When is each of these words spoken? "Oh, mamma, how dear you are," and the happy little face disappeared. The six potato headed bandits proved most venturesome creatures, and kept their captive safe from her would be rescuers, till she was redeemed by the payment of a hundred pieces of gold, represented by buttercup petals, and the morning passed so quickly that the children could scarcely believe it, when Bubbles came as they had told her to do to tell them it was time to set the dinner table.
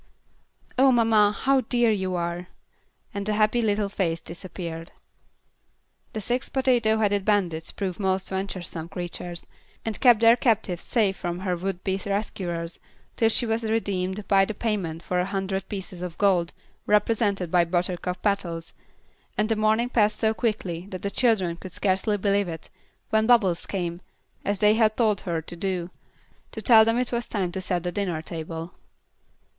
"Oh, 0.79 0.91
mamma, 0.91 1.31
how 1.31 1.61
dear 1.61 1.91
you 1.91 2.15
are," 2.15 2.47
and 3.13 3.23
the 3.23 3.33
happy 3.33 3.61
little 3.61 3.87
face 3.87 4.19
disappeared. 4.19 4.91
The 6.13 6.21
six 6.21 6.49
potato 6.49 6.97
headed 6.97 7.23
bandits 7.23 7.71
proved 7.71 7.99
most 7.99 8.29
venturesome 8.31 8.89
creatures, 8.89 9.45
and 9.85 9.99
kept 9.99 10.21
their 10.21 10.35
captive 10.35 10.81
safe 10.81 11.15
from 11.15 11.41
her 11.41 11.55
would 11.55 11.83
be 11.83 12.01
rescuers, 12.03 12.79
till 13.15 13.29
she 13.29 13.45
was 13.45 13.63
redeemed 13.63 14.27
by 14.27 14.43
the 14.43 14.55
payment 14.55 15.03
of 15.03 15.11
a 15.19 15.25
hundred 15.25 15.69
pieces 15.69 16.01
of 16.01 16.17
gold, 16.17 16.51
represented 16.87 17.51
by 17.51 17.63
buttercup 17.63 18.23
petals, 18.23 18.73
and 19.37 19.49
the 19.49 19.55
morning 19.55 19.87
passed 19.89 20.17
so 20.17 20.33
quickly 20.33 20.87
that 20.89 21.03
the 21.03 21.11
children 21.11 21.55
could 21.57 21.73
scarcely 21.73 22.17
believe 22.17 22.47
it, 22.47 22.71
when 23.11 23.27
Bubbles 23.27 23.67
came 23.67 24.01
as 24.43 24.57
they 24.61 24.73
had 24.73 24.97
told 24.97 25.21
her 25.21 25.43
to 25.43 25.55
do 25.55 25.91
to 26.53 26.59
tell 26.63 26.83
them 26.85 26.97
it 26.97 27.11
was 27.11 27.27
time 27.27 27.51
to 27.51 27.61
set 27.61 27.83
the 27.83 27.91
dinner 27.91 28.23
table. 28.23 28.73